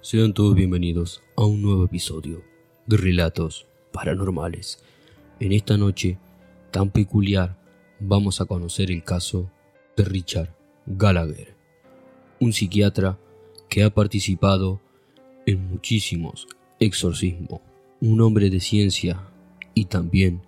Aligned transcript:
Sean 0.00 0.32
todos 0.32 0.54
bienvenidos 0.54 1.24
a 1.34 1.44
un 1.44 1.60
nuevo 1.60 1.84
episodio 1.84 2.44
de 2.86 2.96
Relatos 2.96 3.66
Paranormales. 3.90 4.80
En 5.40 5.50
esta 5.50 5.76
noche 5.76 6.18
tan 6.70 6.90
peculiar 6.90 7.58
vamos 7.98 8.40
a 8.40 8.44
conocer 8.44 8.92
el 8.92 9.02
caso 9.02 9.50
de 9.96 10.04
Richard 10.04 10.54
Gallagher, 10.86 11.56
un 12.38 12.52
psiquiatra 12.52 13.18
que 13.68 13.82
ha 13.82 13.90
participado 13.90 14.80
en 15.46 15.68
muchísimos 15.68 16.46
exorcismos, 16.78 17.60
un 18.00 18.20
hombre 18.20 18.50
de 18.50 18.60
ciencia 18.60 19.28
y 19.74 19.86
también 19.86 20.42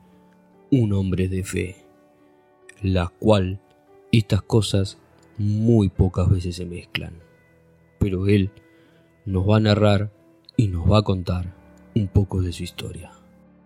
un 0.70 0.92
hombre 0.92 1.26
de 1.26 1.42
fe, 1.42 1.76
la 2.82 3.08
cual 3.08 3.60
estas 4.12 4.42
cosas 4.42 4.98
muy 5.38 5.88
pocas 5.88 6.30
veces 6.30 6.54
se 6.54 6.66
mezclan. 6.66 7.14
Pero 7.98 8.28
él 8.28 8.52
nos 9.26 9.48
va 9.48 9.56
a 9.56 9.60
narrar 9.60 10.12
y 10.56 10.68
nos 10.68 10.90
va 10.90 10.98
a 10.98 11.02
contar 11.02 11.54
un 11.94 12.08
poco 12.08 12.42
de 12.42 12.52
su 12.52 12.62
historia. 12.62 13.12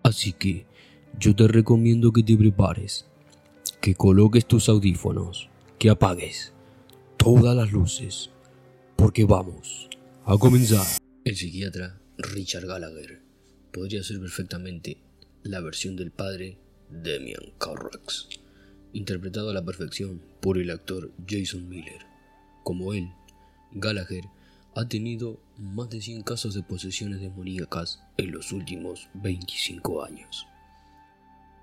Así 0.03 0.33
que 0.33 0.65
yo 1.19 1.35
te 1.35 1.47
recomiendo 1.47 2.11
que 2.11 2.23
te 2.23 2.37
prepares, 2.37 3.05
que 3.81 3.95
coloques 3.95 4.45
tus 4.45 4.69
audífonos, 4.69 5.49
que 5.79 5.89
apagues 5.89 6.53
todas 7.17 7.55
las 7.55 7.71
luces, 7.71 8.29
porque 8.95 9.25
vamos 9.25 9.89
a 10.25 10.37
comenzar. 10.37 10.85
El 11.23 11.35
psiquiatra 11.35 11.99
Richard 12.17 12.65
Gallagher 12.65 13.21
podría 13.71 14.03
ser 14.03 14.19
perfectamente 14.19 14.97
la 15.43 15.59
versión 15.59 15.95
del 15.95 16.11
padre 16.11 16.57
Demian 16.89 17.53
Carrax, 17.57 18.29
interpretado 18.93 19.49
a 19.49 19.53
la 19.53 19.65
perfección 19.65 20.21
por 20.41 20.57
el 20.57 20.69
actor 20.69 21.11
Jason 21.27 21.67
Miller. 21.67 22.05
Como 22.63 22.93
él, 22.93 23.09
Gallagher 23.73 24.23
ha 24.75 24.87
tenido 24.89 25.39
más 25.57 25.89
de 25.89 26.01
100 26.01 26.23
casos 26.23 26.53
de 26.53 26.61
posesiones 26.61 27.21
demoníacas 27.21 28.03
en 28.17 28.31
los 28.31 28.51
últimos 28.51 29.07
25 29.13 30.03
años. 30.03 30.45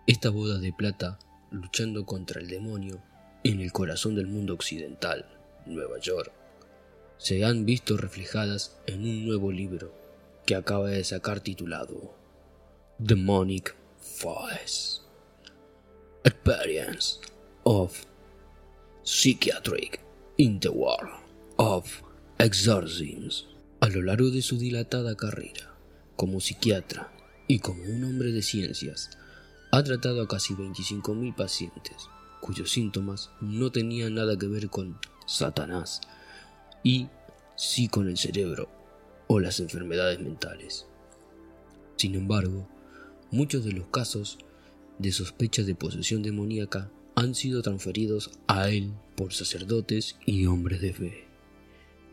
Esta 0.07 0.31
boda 0.31 0.59
de 0.59 0.73
plata 0.73 1.19
luchando 1.51 2.07
contra 2.07 2.41
el 2.41 2.49
demonio 2.49 3.03
en 3.45 3.61
el 3.61 3.71
corazón 3.71 4.15
del 4.15 4.29
mundo 4.29 4.55
occidental, 4.55 5.27
Nueva 5.67 5.99
York, 6.01 6.33
se 7.19 7.45
han 7.45 7.67
visto 7.67 7.99
reflejadas 7.99 8.81
en 8.87 9.03
un 9.03 9.27
nuevo 9.27 9.53
libro 9.53 9.95
que 10.47 10.55
acaba 10.55 10.89
de 10.89 11.05
sacar 11.05 11.41
titulado 11.41 12.17
Demonic 12.99 13.77
Files 14.01 15.03
Experience 16.25 17.21
of 17.65 18.07
Psychiatric 19.05 20.01
in 20.39 20.59
the 20.59 20.71
World 20.71 21.11
of 21.59 22.03
Exorcisms. 22.45 23.47
A 23.79 23.89
lo 23.89 24.03
largo 24.03 24.29
de 24.31 24.43
su 24.43 24.59
dilatada 24.59 25.15
carrera 25.15 25.77
como 26.17 26.41
psiquiatra 26.41 27.13
y 27.47 27.61
como 27.61 27.85
un 27.85 28.03
hombre 28.03 28.33
de 28.33 28.43
ciencias, 28.43 29.11
ha 29.71 29.81
tratado 29.85 30.21
a 30.23 30.27
casi 30.27 30.53
25.000 30.55 31.37
pacientes 31.37 32.09
cuyos 32.41 32.73
síntomas 32.73 33.31
no 33.41 33.71
tenían 33.71 34.17
nada 34.17 34.37
que 34.37 34.49
ver 34.49 34.71
con 34.71 34.99
Satanás 35.25 36.01
y 36.83 37.07
sí 37.55 37.87
con 37.87 38.09
el 38.09 38.19
cerebro 38.19 38.69
o 39.29 39.39
las 39.39 39.61
enfermedades 39.61 40.19
mentales. 40.19 40.87
Sin 41.95 42.17
embargo, 42.17 42.67
muchos 43.31 43.65
de 43.65 43.71
los 43.71 43.87
casos 43.87 44.39
de 44.99 45.13
sospecha 45.13 45.63
de 45.63 45.77
posesión 45.77 46.25
demoníaca 46.25 46.91
han 47.15 47.37
sido 47.37 47.63
transferidos 47.63 48.33
a 48.49 48.69
él 48.69 48.91
por 49.15 49.33
sacerdotes 49.33 50.17
y 50.27 50.47
hombres 50.47 50.81
de 50.81 50.93
fe. 50.93 51.32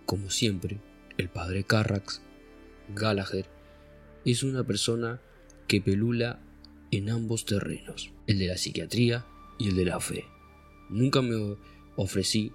Como 0.09 0.31
siempre, 0.31 0.79
el 1.19 1.29
padre 1.29 1.63
Carrax, 1.65 2.19
Gallagher, 2.95 3.45
es 4.25 4.41
una 4.41 4.63
persona 4.63 5.21
que 5.67 5.81
pelula 5.81 6.39
en 6.89 7.11
ambos 7.11 7.45
terrenos, 7.45 8.09
el 8.25 8.39
de 8.39 8.47
la 8.47 8.57
psiquiatría 8.57 9.27
y 9.59 9.67
el 9.67 9.75
de 9.75 9.85
la 9.85 9.99
fe. 9.99 10.25
Nunca 10.89 11.21
me 11.21 11.55
ofrecí 11.95 12.51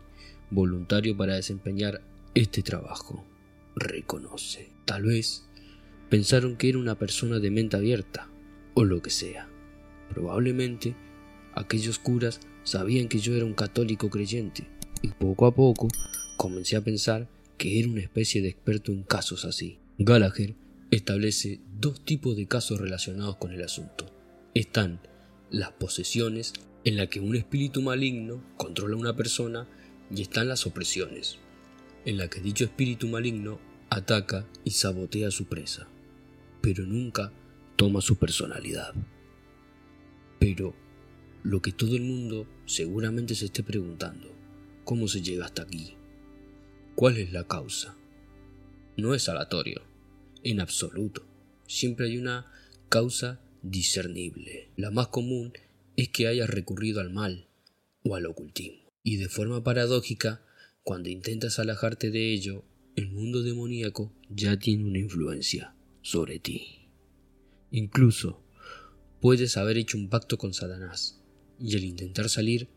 voluntario 0.51 1.17
para 1.17 1.37
desempeñar 1.37 2.03
este 2.35 2.65
trabajo, 2.65 3.25
reconoce. 3.77 4.73
Tal 4.85 5.05
vez 5.05 5.47
pensaron 6.11 6.57
que 6.57 6.71
era 6.71 6.79
una 6.79 6.99
persona 6.99 7.39
de 7.39 7.53
mente 7.53 7.77
abierta, 7.77 8.29
o 8.75 8.83
lo 8.83 9.01
que 9.01 9.11
sea. 9.11 9.49
Probablemente 10.11 10.97
aquellos 11.55 12.01
curas 12.01 12.41
sabían 12.65 13.07
que 13.07 13.21
yo 13.21 13.33
era 13.33 13.45
un 13.45 13.55
católico 13.55 14.11
creyente, 14.11 14.67
y 15.03 15.11
poco 15.11 15.47
a 15.47 15.55
poco 15.55 15.87
comencé 16.37 16.75
a 16.75 16.81
pensar 16.81 17.29
que 17.57 17.79
era 17.79 17.89
una 17.89 18.01
especie 18.01 18.43
de 18.43 18.49
experto 18.49 18.93
en 18.93 19.03
casos 19.03 19.45
así. 19.45 19.79
Gallagher 19.99 20.55
establece 20.91 21.61
dos 21.81 22.05
tipos 22.05 22.37
de 22.37 22.47
casos 22.47 22.81
relacionados 22.81 23.37
con 23.37 23.53
el 23.53 23.63
asunto. 23.63 24.07
Están 24.55 25.01
las 25.51 25.73
posesiones, 25.73 26.53
en 26.85 26.97
la 26.97 27.07
que 27.09 27.21
un 27.21 27.35
espíritu 27.35 27.81
maligno 27.81 28.43
controla 28.57 28.95
a 28.95 28.99
una 28.99 29.17
persona, 29.17 29.69
y 30.15 30.23
están 30.23 30.49
las 30.49 30.67
opresiones, 30.67 31.39
en 32.05 32.19
la 32.19 32.29
que 32.29 32.41
dicho 32.41 32.65
espíritu 32.65 33.09
maligno 33.09 33.59
ataca 33.91 34.47
y 34.65 34.71
sabotea 34.71 35.29
a 35.29 35.33
su 35.33 35.47
presa, 35.47 35.89
pero 36.61 36.85
nunca 36.85 37.33
toma 37.77 38.01
su 38.01 38.17
personalidad. 38.17 38.95
Pero 40.39 40.75
lo 41.43 41.63
que 41.63 41.73
todo 41.73 41.97
el 41.97 42.03
mundo 42.03 42.47
seguramente 42.67 43.35
se 43.35 43.47
esté 43.47 43.63
preguntando, 43.63 44.29
¿cómo 44.85 45.09
se 45.09 45.23
llega 45.23 45.47
hasta 45.47 45.63
aquí? 45.63 45.97
¿Cuál 46.95 47.19
es 47.19 47.33
la 47.33 47.43
causa? 47.49 47.97
No 48.97 49.15
es 49.15 49.29
aleatorio, 49.29 49.83
en 50.45 50.61
absoluto. 50.61 51.27
Siempre 51.67 52.07
hay 52.07 52.19
una 52.19 52.53
causa 52.89 53.41
discernible. 53.63 54.71
La 54.77 54.93
más 54.93 55.09
común 55.09 55.53
es 55.97 56.11
que 56.11 56.29
hayas 56.29 56.49
recurrido 56.49 57.01
al 57.01 57.11
mal 57.11 57.49
o 58.05 58.15
al 58.15 58.27
ocultismo. 58.27 58.93
Y 59.03 59.17
de 59.17 59.29
forma 59.29 59.65
paradójica, 59.65 60.45
cuando 60.85 61.09
intentas 61.09 61.59
alejarte 61.59 62.13
de 62.13 62.33
ello, 62.33 62.65
el 62.95 63.11
mundo 63.11 63.43
demoníaco 63.43 64.13
ya 64.29 64.57
tiene 64.57 64.85
una 64.85 65.01
influencia 65.01 65.75
sobre 66.01 66.39
ti. 66.39 66.91
Incluso 67.73 68.41
puedes 69.21 69.57
haber 69.57 69.79
hecho 69.79 69.99
un 69.99 70.09
pacto 70.09 70.39
con 70.39 70.55
Satanás 70.55 71.21
y 71.59 71.75
al 71.75 71.83
intentar 71.83 72.29
salir 72.29 72.69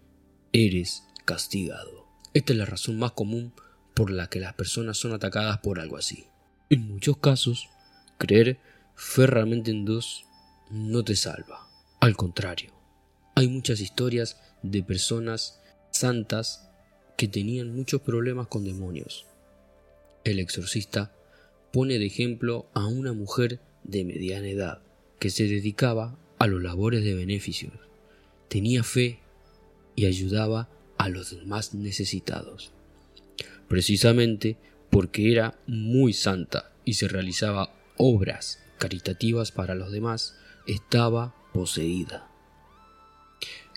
eres 0.54 1.04
castigado. 1.24 2.08
Esta 2.34 2.54
es 2.54 2.58
la 2.58 2.66
razón 2.66 2.98
más 2.98 3.12
común 3.12 3.54
por 3.98 4.12
la 4.12 4.30
que 4.30 4.40
las 4.40 4.54
personas 4.54 4.96
son 4.96 5.14
atacadas 5.14 5.58
por 5.58 5.80
algo 5.80 5.98
así. 5.98 6.28
En 6.70 6.88
muchos 6.88 7.18
casos, 7.18 7.68
creer 8.20 8.60
ferramente 8.94 9.72
en 9.72 9.86
Dios 9.86 10.24
no 10.70 11.04
te 11.04 11.16
salva. 11.16 11.68
Al 12.00 12.16
contrario, 12.16 12.72
hay 13.34 13.48
muchas 13.48 13.80
historias 13.80 14.38
de 14.62 14.84
personas 14.84 15.60
santas 15.90 16.70
que 17.18 17.28
tenían 17.28 17.76
muchos 17.76 18.02
problemas 18.02 18.46
con 18.46 18.64
demonios. 18.64 19.26
El 20.24 20.38
exorcista 20.38 21.12
pone 21.74 21.98
de 21.98 22.06
ejemplo 22.06 22.70
a 22.76 22.86
una 22.86 23.14
mujer 23.14 23.60
de 23.84 24.06
mediana 24.06 24.48
edad 24.48 24.82
que 25.18 25.32
se 25.32 25.46
dedicaba 25.46 26.20
a 26.38 26.46
los 26.46 26.62
labores 26.62 27.04
de 27.04 27.16
beneficios, 27.16 27.74
tenía 28.48 28.84
fe 28.84 29.22
y 29.96 30.06
ayudaba 30.06 30.70
a 31.00 31.10
los 31.10 31.34
más 31.48 31.74
necesitados. 31.74 32.77
Precisamente 33.68 34.58
porque 34.90 35.32
era 35.32 35.58
muy 35.68 36.14
santa 36.14 36.72
y 36.86 36.94
se 36.94 37.08
realizaba 37.08 37.74
obras 37.98 38.64
caritativas 38.78 39.52
para 39.52 39.76
los 39.76 39.92
demás, 39.92 40.38
estaba 40.68 41.36
poseída. 41.54 42.28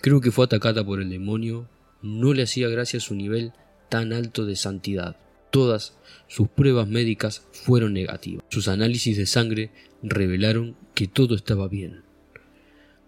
Creo 0.01 0.21
que 0.21 0.31
fue 0.31 0.45
atacada 0.45 0.85
por 0.85 1.01
el 1.01 1.09
demonio 1.09 1.67
no 2.01 2.33
le 2.33 2.43
hacía 2.43 2.67
gracia 2.67 2.99
su 2.99 3.15
nivel 3.15 3.53
tan 3.89 4.13
alto 4.13 4.45
de 4.45 4.55
santidad. 4.55 5.17
Todas 5.51 5.97
sus 6.27 6.47
pruebas 6.47 6.87
médicas 6.87 7.45
fueron 7.51 7.93
negativas. 7.93 8.43
Sus 8.49 8.67
análisis 8.67 9.17
de 9.17 9.25
sangre 9.25 9.69
revelaron 10.01 10.75
que 10.95 11.07
todo 11.07 11.35
estaba 11.35 11.67
bien. 11.67 12.03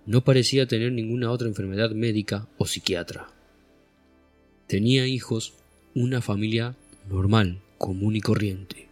No 0.06 0.24
parecía 0.24 0.68
tener 0.68 0.92
ninguna 0.92 1.31
otra 1.31 1.48
enfermedad 1.48 1.92
médica 1.92 2.48
o 2.58 2.66
psiquiatra. 2.66 3.30
Tenía 4.68 5.08
hijos, 5.08 5.54
una 5.95 6.22
familia 6.22 6.75
normal, 7.10 7.60
común 7.78 8.16
y 8.16 8.22
corriente. 8.22 8.88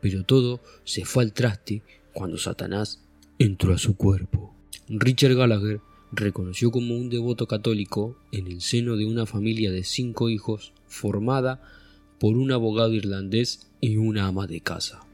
Pero 0.00 0.24
todo 0.24 0.60
se 0.84 1.04
fue 1.04 1.24
al 1.24 1.32
traste 1.32 1.82
cuando 2.12 2.38
Satanás 2.38 3.00
entró 3.38 3.74
a 3.74 3.78
su 3.78 3.96
cuerpo. 3.96 4.54
Richard 4.88 5.34
Gallagher 5.34 5.80
reconoció 6.12 6.70
como 6.70 6.96
un 6.96 7.10
devoto 7.10 7.46
católico 7.46 8.16
en 8.32 8.46
el 8.46 8.60
seno 8.60 8.96
de 8.96 9.06
una 9.06 9.26
familia 9.26 9.70
de 9.72 9.84
cinco 9.84 10.30
hijos 10.30 10.72
formada 10.86 11.60
por 12.18 12.36
un 12.36 12.52
abogado 12.52 12.94
irlandés 12.94 13.68
y 13.80 13.96
una 13.96 14.26
ama 14.26 14.46
de 14.46 14.60
casa. 14.60 15.04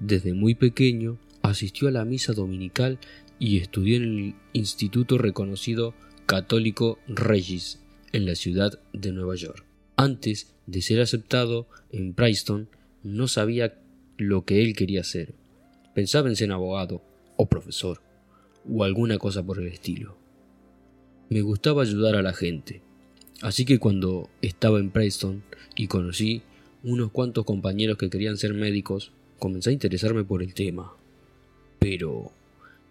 Desde 0.00 0.32
muy 0.32 0.54
pequeño 0.54 1.18
asistió 1.42 1.88
a 1.88 1.92
la 1.92 2.04
misa 2.04 2.32
dominical 2.32 2.98
y 3.38 3.58
estudió 3.58 3.96
en 3.96 4.02
el 4.02 4.34
instituto 4.52 5.18
reconocido 5.18 5.94
católico 6.26 6.98
Regis 7.06 7.78
en 8.12 8.26
la 8.26 8.34
ciudad 8.34 8.78
de 8.92 9.12
Nueva 9.12 9.34
York. 9.36 9.69
Antes 10.00 10.54
de 10.66 10.80
ser 10.80 10.98
aceptado 11.02 11.68
en 11.92 12.14
Princeton, 12.14 12.70
no 13.02 13.28
sabía 13.28 13.78
lo 14.16 14.46
que 14.46 14.62
él 14.62 14.74
quería 14.74 15.04
ser. 15.04 15.34
Pensaba 15.94 16.30
en 16.30 16.36
ser 16.36 16.50
abogado, 16.52 17.02
o 17.36 17.50
profesor, 17.50 18.00
o 18.66 18.82
alguna 18.82 19.18
cosa 19.18 19.44
por 19.44 19.58
el 19.58 19.66
estilo. 19.66 20.16
Me 21.28 21.42
gustaba 21.42 21.82
ayudar 21.82 22.16
a 22.16 22.22
la 22.22 22.32
gente, 22.32 22.80
así 23.42 23.66
que 23.66 23.78
cuando 23.78 24.30
estaba 24.40 24.78
en 24.78 24.90
Preston 24.90 25.42
y 25.76 25.86
conocí 25.86 26.40
unos 26.82 27.10
cuantos 27.10 27.44
compañeros 27.44 27.98
que 27.98 28.08
querían 28.08 28.38
ser 28.38 28.54
médicos, 28.54 29.12
comencé 29.38 29.68
a 29.68 29.74
interesarme 29.74 30.24
por 30.24 30.42
el 30.42 30.54
tema. 30.54 30.94
Pero, 31.78 32.32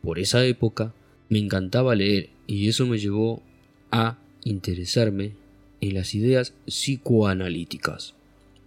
por 0.04 0.20
esa 0.20 0.46
época, 0.46 0.94
me 1.28 1.40
encantaba 1.40 1.96
leer 1.96 2.30
y 2.46 2.68
eso 2.68 2.86
me 2.86 3.00
llevó 3.00 3.42
a 3.90 4.20
interesarme 4.44 5.49
en 5.82 5.94
las 5.94 6.16
ideas 6.16 6.54
psicoanalíticas. 6.66 8.16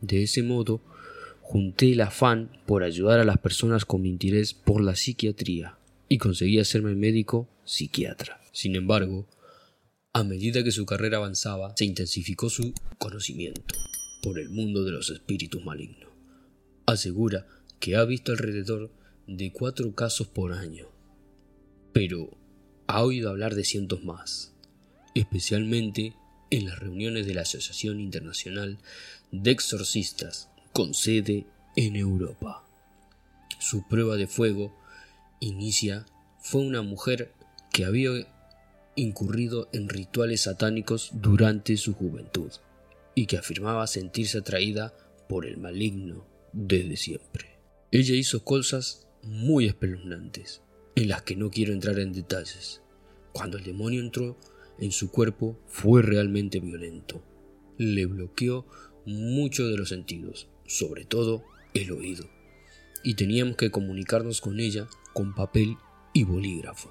De 0.01 0.23
ese 0.23 0.43
modo, 0.43 0.81
junté 1.41 1.93
el 1.93 2.01
afán 2.01 2.51
por 2.67 2.83
ayudar 2.83 3.21
a 3.21 3.25
las 3.25 3.39
personas 3.39 3.85
con 3.85 4.03
mi 4.03 4.09
interés 4.09 4.55
por 4.55 4.83
la 4.83 4.97
psiquiatría 4.97 5.77
y 6.09 6.19
conseguí 6.19 6.59
hacerme 6.59 6.95
médico 6.95 7.49
psiquiatra. 7.65 8.41
Sin 8.53 8.77
embargo, 8.77 9.27
a 10.13 10.25
medida 10.25 10.63
que 10.63 10.73
su 10.73 10.85
carrera 10.85 11.19
avanzaba, 11.19 11.75
se 11.77 11.85
intensificó 11.85 12.51
su 12.51 12.75
conocimiento 12.99 13.75
por 14.23 14.39
el 14.39 14.51
mundo 14.51 14.85
de 14.85 14.93
los 14.93 15.11
espíritus 15.11 15.65
malignos. 15.65 16.11
Asegura 16.87 17.47
que 17.81 17.97
ha 17.97 18.05
visto 18.05 18.33
alrededor 18.33 18.91
de 19.27 19.53
cuatro 19.53 19.95
casos 19.95 20.27
por 20.27 20.53
año, 20.53 20.87
pero 21.93 22.37
ha 22.87 23.03
oído 23.03 23.31
hablar 23.31 23.55
de 23.55 23.65
cientos 23.65 24.05
más, 24.05 24.53
especialmente 25.15 26.15
en 26.53 26.67
las 26.67 26.79
reuniones 26.79 27.27
de 27.27 27.33
la 27.33 27.41
Asociación 27.41 27.99
Internacional 27.99 28.77
de 29.31 29.51
Exorcistas 29.51 30.51
con 30.75 30.93
sede 30.93 31.47
en 31.77 31.97
Europa. 31.97 32.63
Su 33.59 33.89
prueba 33.89 34.17
de 34.17 34.27
fuego 34.27 34.79
inicia 35.41 36.05
fue 36.43 36.61
una 36.61 36.83
mujer 36.83 37.33
que 37.73 37.87
había 37.87 38.11
incurrido 38.97 39.71
en 39.73 39.89
rituales 39.89 40.43
satánicos 40.43 41.13
durante 41.15 41.79
su 41.79 41.95
juventud 41.95 42.53
y 43.15 43.25
que 43.25 43.39
afirmaba 43.39 43.87
sentirse 43.87 44.37
atraída 44.37 44.95
por 45.31 45.47
el 45.47 45.57
maligno 45.57 46.27
desde 46.53 46.99
siempre. 46.99 47.61
Ella 47.91 48.15
hizo 48.15 48.45
cosas 48.45 49.07
muy 49.23 49.69
espeluznantes, 49.69 50.61
en 50.97 51.09
las 51.09 51.23
que 51.23 51.35
no 51.35 51.51
quiero 51.51 51.73
entrar 51.73 51.99
en 51.99 52.13
detalles. 52.13 52.83
Cuando 53.33 53.57
el 53.57 53.65
demonio 53.65 54.03
entró 54.03 54.37
en 54.83 54.91
su 54.91 55.13
cuerpo 55.13 55.57
fue 55.69 56.03
realmente 56.03 56.59
violento. 56.59 57.23
Le 57.79 58.05
bloqueó 58.07 58.67
mucho 59.07 59.69
de 59.69 59.77
los 59.77 59.91
sentidos, 59.91 60.49
sobre 60.67 61.05
todo 61.05 61.45
el 61.73 61.93
oído, 61.93 62.29
y 63.05 63.15
teníamos 63.15 63.57
que 63.57 63.71
comunicarnos 63.71 64.41
con 64.41 64.59
ella 64.59 64.89
con 65.15 65.37
papel 65.37 65.77
y 66.13 66.25
bolígrafo. 66.25 66.91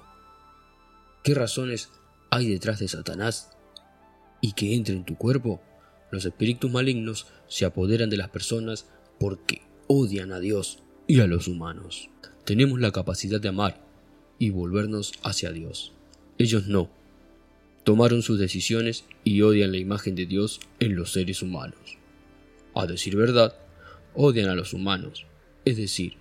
¿Qué 1.22 1.34
razones 1.34 1.90
hay 2.30 2.48
detrás 2.48 2.78
de 2.78 2.88
Satanás 2.88 3.50
y 4.40 4.52
que 4.52 4.74
entre 4.74 4.94
en 4.94 5.04
tu 5.04 5.18
cuerpo? 5.18 5.60
Los 6.10 6.24
espíritus 6.24 6.72
malignos 6.72 7.26
se 7.46 7.66
apoderan 7.66 8.08
de 8.08 8.16
las 8.16 8.30
personas 8.30 8.86
porque 9.20 9.60
odian 9.86 10.32
a 10.32 10.40
Dios 10.40 10.82
y 11.06 11.20
a 11.20 11.26
los 11.26 11.46
humanos. 11.46 12.08
Tenemos 12.46 12.80
la 12.80 12.90
capacidad 12.90 13.38
de 13.38 13.48
amar 13.48 13.84
y 14.38 14.48
volvernos 14.48 15.12
hacia 15.22 15.52
Dios. 15.52 15.92
Ellos 16.38 16.68
no. 16.68 17.01
Tomaron 17.84 18.22
sus 18.22 18.38
decisiones 18.38 19.04
y 19.24 19.42
odian 19.42 19.72
la 19.72 19.78
imagen 19.78 20.14
de 20.14 20.26
Dios 20.26 20.60
en 20.78 20.94
los 20.94 21.12
seres 21.12 21.42
humanos. 21.42 21.98
A 22.74 22.86
decir 22.86 23.16
verdad, 23.16 23.56
odian 24.14 24.48
a 24.48 24.54
los 24.54 24.72
humanos, 24.72 25.26
es 25.64 25.76
decir, 25.76 26.14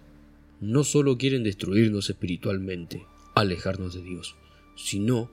no 0.59 0.83
solo 0.83 1.17
quieren 1.17 1.43
destruirnos 1.43 2.09
espiritualmente, 2.09 3.05
alejarnos 3.35 3.93
de 3.93 4.01
Dios, 4.01 4.35
sino 4.75 5.29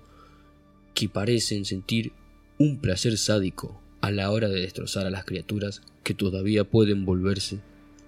que 0.95 1.09
parecen 1.09 1.65
sentir 1.65 2.13
un 2.59 2.81
placer 2.81 3.17
sádico 3.19 3.81
a 4.01 4.11
la 4.11 4.31
hora 4.31 4.49
de 4.49 4.61
destrozar 4.61 5.07
a 5.07 5.11
las 5.11 5.25
criaturas 5.25 5.83
que 6.03 6.15
todavía 6.15 6.65
pueden 6.65 7.05
volverse 7.05 7.61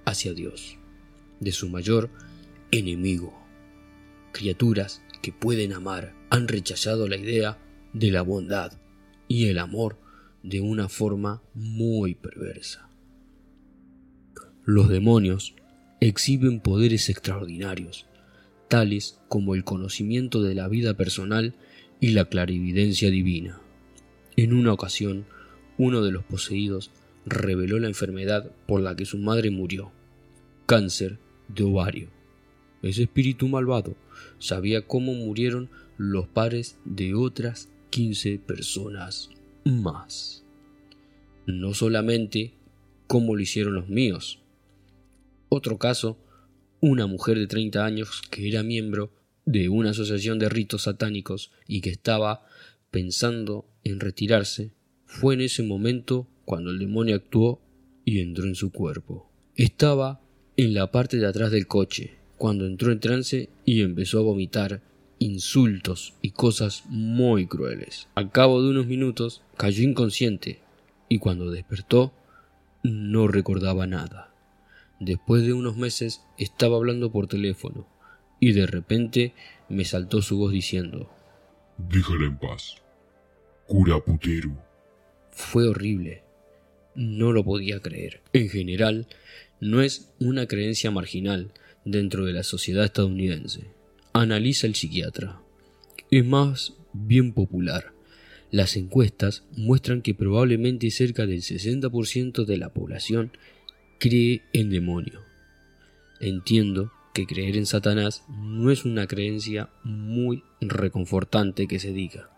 hacia 0.05 0.33
Dios, 0.35 0.77
de 1.41 1.53
su 1.53 1.69
mayor 1.69 2.11
enemigo. 2.71 3.39
Criaturas 4.33 5.03
que 5.23 5.33
pueden 5.33 5.73
amar 5.73 6.15
han 6.31 6.49
rechazado 6.49 7.09
la 7.09 7.17
idea 7.17 7.59
de 7.93 8.11
la 8.11 8.23
bondad 8.23 8.73
y 9.29 9.47
el 9.47 9.59
amor 9.59 9.99
de 10.43 10.61
una 10.61 10.89
forma 10.89 11.43
muy 11.55 12.15
perversa. 12.15 12.89
Los 14.65 14.89
demonios 14.89 15.55
exhiben 16.01 16.61
poderes 16.61 17.09
extraordinarios, 17.09 18.07
tales 18.69 19.19
como 19.29 19.55
el 19.55 19.65
conocimiento 19.65 20.43
de 20.43 20.55
la 20.55 20.69
vida 20.69 20.95
personal 20.95 21.55
y 22.01 22.11
la 22.11 22.27
clarividencia 22.27 23.11
divina. 23.11 23.61
En 24.37 24.55
una 24.55 24.73
ocasión, 24.73 25.27
uno 25.77 26.03
de 26.03 26.13
los 26.13 26.25
poseídos 26.25 26.91
reveló 27.27 27.79
la 27.79 27.89
enfermedad 27.89 28.51
por 28.67 28.81
la 28.81 28.97
que 28.97 29.05
su 29.05 29.19
madre 29.19 29.51
murió, 29.51 29.93
cáncer 30.67 31.19
de 31.49 31.65
ovario. 31.65 32.09
Ese 32.83 33.03
espíritu 33.03 33.49
malvado 33.49 33.95
sabía 34.39 34.87
cómo 34.87 35.13
murieron 35.13 35.69
los 35.99 36.29
pares 36.29 36.79
de 36.85 37.15
otras 37.15 37.69
quince 37.91 38.39
personas 38.39 39.31
más. 39.65 40.45
No 41.47 41.75
solamente 41.75 42.55
cómo 43.07 43.35
lo 43.35 43.43
hicieron 43.43 43.75
los 43.75 43.89
míos. 43.89 44.41
Otro 45.49 45.79
caso, 45.79 46.17
una 46.81 47.07
mujer 47.07 47.39
de 47.39 47.47
30 47.47 47.85
años 47.85 48.23
que 48.31 48.49
era 48.49 48.63
miembro 48.63 49.13
de 49.45 49.69
una 49.69 49.91
asociación 49.91 50.39
de 50.39 50.49
ritos 50.49 50.83
satánicos 50.83 51.51
y 51.67 51.81
que 51.81 51.91
estaba 51.91 52.47
pensando 52.91 53.67
en 53.85 54.01
retirarse, 54.01 54.73
fue 55.05 55.35
en 55.35 55.41
ese 55.41 55.63
momento 55.63 56.29
cuando 56.45 56.71
el 56.71 56.79
demonio 56.79 57.17
actuó 57.17 57.61
y 58.05 58.21
entró 58.21 58.45
en 58.45 58.55
su 58.55 58.71
cuerpo. 58.71 59.29
Estaba 59.57 60.21
en 60.57 60.75
la 60.75 60.91
parte 60.91 61.17
de 61.17 61.27
atrás 61.27 61.51
del 61.51 61.67
coche, 61.67 62.15
cuando 62.39 62.67
entró 62.67 62.93
en 62.93 63.01
trance 63.01 63.49
y 63.65 63.83
empezó 63.83 64.21
a 64.21 64.23
vomitar 64.23 64.83
insultos 65.21 66.15
y 66.23 66.31
cosas 66.31 66.85
muy 66.89 67.47
crueles. 67.47 68.09
Al 68.15 68.33
cabo 68.33 68.63
de 68.63 68.71
unos 68.71 68.87
minutos 68.87 69.43
cayó 69.57 69.85
inconsciente 69.85 70.61
y 71.09 71.19
cuando 71.19 71.51
despertó 71.51 72.13
no 72.83 73.29
recordaba 73.29 73.87
nada. 73.87 74.35
Después 74.99 75.45
de 75.45 75.53
unos 75.53 75.77
meses 75.77 76.23
estaba 76.39 76.77
hablando 76.77 77.13
por 77.13 77.29
teléfono 77.29 77.87
y 78.41 78.53
de 78.53 78.67
repente 78.67 79.35
me 79.69 79.85
saltó 79.85 80.23
su 80.23 80.39
voz 80.39 80.53
diciendo 80.53 81.11
Déjala 81.77 82.27
en 82.27 82.39
paz. 82.39 82.77
Cura 83.67 84.01
putero. 84.01 84.57
Fue 85.31 85.69
horrible. 85.69 86.23
No 86.95 87.33
lo 87.33 87.45
podía 87.45 87.81
creer. 87.81 88.23
En 88.33 88.49
general, 88.49 89.07
no 89.61 89.83
es 89.83 90.13
una 90.19 90.47
creencia 90.47 90.91
marginal 90.91 91.53
dentro 91.85 92.25
de 92.25 92.33
la 92.33 92.43
sociedad 92.43 92.85
estadounidense 92.85 93.80
analiza 94.21 94.67
el 94.67 94.75
psiquiatra. 94.75 95.41
Es 96.11 96.25
más 96.25 96.75
bien 96.93 97.33
popular. 97.33 97.93
Las 98.51 98.77
encuestas 98.77 99.45
muestran 99.57 100.03
que 100.03 100.15
probablemente 100.15 100.91
cerca 100.91 101.27
del 101.27 101.41
60% 101.41 102.45
de 102.45 102.57
la 102.59 102.71
población 102.71 103.33
cree 103.99 104.43
en 104.53 104.71
demonio. 104.71 105.21
Entiendo 106.21 106.93
que 107.15 107.27
creer 107.27 107.57
en 107.57 107.67
Satanás 107.67 108.25
no 108.29 108.71
es 108.71 108.85
una 108.85 109.07
creencia 109.07 109.71
muy 109.85 110.43
reconfortante 110.61 111.67
que 111.67 111.79
se 111.79 111.93
diga. 111.93 112.31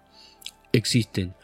Existen 0.73 1.35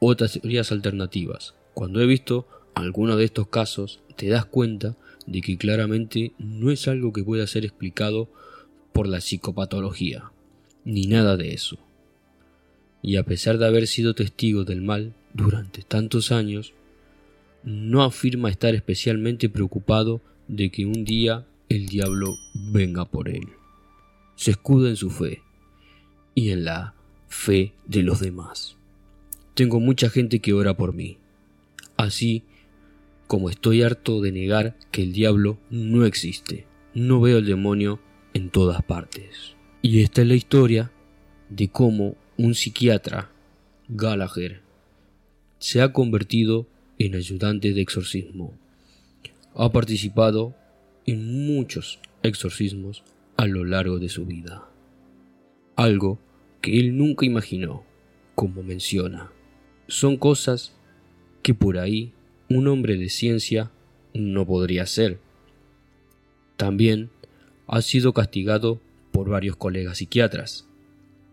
otras 0.00 0.32
teorías 0.32 0.72
alternativas. 0.72 1.54
Cuando 1.74 2.00
he 2.00 2.06
visto 2.06 2.46
algunos 2.74 3.18
de 3.18 3.24
estos 3.24 3.48
casos, 3.48 4.00
te 4.16 4.28
das 4.28 4.46
cuenta 4.46 4.96
de 5.26 5.40
que 5.40 5.58
claramente 5.58 6.32
no 6.38 6.70
es 6.70 6.88
algo 6.88 7.12
que 7.12 7.24
pueda 7.24 7.46
ser 7.46 7.64
explicado 7.64 8.28
por 8.98 9.06
la 9.06 9.20
psicopatología, 9.20 10.32
ni 10.84 11.06
nada 11.06 11.36
de 11.36 11.52
eso. 11.52 11.78
Y 13.00 13.14
a 13.14 13.22
pesar 13.22 13.56
de 13.56 13.64
haber 13.64 13.86
sido 13.86 14.16
testigo 14.16 14.64
del 14.64 14.82
mal 14.82 15.14
durante 15.32 15.82
tantos 15.82 16.32
años, 16.32 16.74
no 17.62 18.02
afirma 18.02 18.50
estar 18.50 18.74
especialmente 18.74 19.48
preocupado 19.48 20.20
de 20.48 20.70
que 20.70 20.84
un 20.84 21.04
día 21.04 21.46
el 21.68 21.86
diablo 21.86 22.34
venga 22.72 23.04
por 23.04 23.28
él. 23.28 23.46
Se 24.34 24.50
escuda 24.50 24.88
en 24.88 24.96
su 24.96 25.10
fe 25.10 25.42
y 26.34 26.50
en 26.50 26.64
la 26.64 26.94
fe 27.28 27.74
de 27.86 28.02
los 28.02 28.18
demás. 28.18 28.74
Tengo 29.54 29.78
mucha 29.78 30.10
gente 30.10 30.40
que 30.40 30.54
ora 30.54 30.76
por 30.76 30.92
mí, 30.92 31.18
así 31.96 32.42
como 33.28 33.48
estoy 33.48 33.84
harto 33.84 34.20
de 34.20 34.32
negar 34.32 34.76
que 34.90 35.04
el 35.04 35.12
diablo 35.12 35.56
no 35.70 36.04
existe. 36.04 36.66
No 36.94 37.20
veo 37.20 37.38
el 37.38 37.46
demonio 37.46 38.00
en 38.34 38.50
todas 38.50 38.82
partes. 38.82 39.56
Y 39.82 40.02
esta 40.02 40.22
es 40.22 40.28
la 40.28 40.34
historia 40.34 40.90
de 41.48 41.68
cómo 41.68 42.16
un 42.36 42.54
psiquiatra, 42.54 43.30
Gallagher, 43.88 44.62
se 45.58 45.80
ha 45.80 45.92
convertido 45.92 46.66
en 46.98 47.14
ayudante 47.14 47.72
de 47.72 47.80
exorcismo. 47.80 48.52
Ha 49.54 49.70
participado 49.72 50.54
en 51.06 51.46
muchos 51.46 52.00
exorcismos 52.22 53.02
a 53.36 53.46
lo 53.46 53.64
largo 53.64 53.98
de 53.98 54.08
su 54.08 54.26
vida. 54.26 54.68
Algo 55.76 56.18
que 56.60 56.78
él 56.80 56.96
nunca 56.96 57.24
imaginó, 57.24 57.84
como 58.34 58.62
menciona. 58.62 59.30
Son 59.86 60.16
cosas 60.16 60.74
que 61.42 61.54
por 61.54 61.78
ahí 61.78 62.12
un 62.50 62.66
hombre 62.68 62.96
de 62.96 63.08
ciencia 63.08 63.70
no 64.12 64.46
podría 64.46 64.82
hacer. 64.82 65.18
También 66.56 67.10
ha 67.68 67.82
sido 67.82 68.12
castigado 68.14 68.80
por 69.12 69.28
varios 69.28 69.56
colegas 69.56 69.98
psiquiatras, 69.98 70.66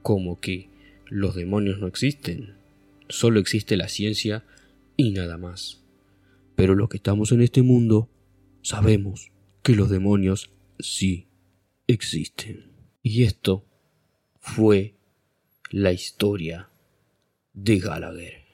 como 0.01 0.39
que 0.39 0.69
los 1.07 1.35
demonios 1.35 1.79
no 1.79 1.87
existen, 1.87 2.55
solo 3.09 3.39
existe 3.39 3.77
la 3.77 3.87
ciencia 3.87 4.43
y 4.97 5.11
nada 5.11 5.37
más. 5.37 5.81
Pero 6.55 6.75
los 6.75 6.89
que 6.89 6.97
estamos 6.97 7.31
en 7.31 7.41
este 7.41 7.61
mundo 7.61 8.09
sabemos 8.61 9.31
que 9.63 9.75
los 9.75 9.89
demonios 9.89 10.51
sí 10.79 11.27
existen. 11.87 12.71
Y 13.01 13.23
esto 13.23 13.65
fue 14.39 14.95
la 15.71 15.91
historia 15.91 16.69
de 17.53 17.79
Gallagher. 17.79 18.44